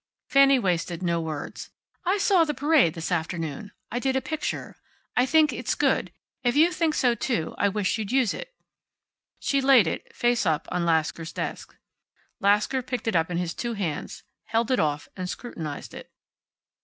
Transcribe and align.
Fanny 0.27 0.57
wasted 0.57 1.03
no 1.03 1.21
words. 1.21 1.69
"I 2.05 2.17
saw 2.17 2.43
the 2.43 2.55
parade 2.55 2.95
this 2.95 3.11
afternoon. 3.11 3.71
I 3.91 3.99
did 3.99 4.15
a 4.15 4.19
picture. 4.19 4.77
I 5.15 5.27
think 5.27 5.53
it's 5.53 5.75
good. 5.75 6.11
If 6.43 6.55
you 6.55 6.71
think 6.71 6.95
so 6.95 7.13
too, 7.13 7.53
I 7.59 7.69
wish 7.69 7.99
you'd 7.99 8.11
use 8.11 8.33
it." 8.33 8.51
She 9.37 9.61
laid 9.61 9.85
it, 9.85 10.11
face 10.15 10.43
up, 10.43 10.67
on 10.71 10.85
Lasker's 10.87 11.31
desk. 11.33 11.77
Lasker 12.39 12.81
picked 12.81 13.07
it 13.07 13.15
up 13.15 13.29
in 13.29 13.37
his 13.37 13.53
two 13.53 13.73
hands, 13.75 14.23
held 14.45 14.71
it 14.71 14.79
off, 14.79 15.07
and 15.15 15.29
scrutinized 15.29 15.93
it. 15.93 16.11